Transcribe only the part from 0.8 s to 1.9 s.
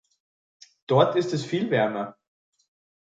Dort ist es viel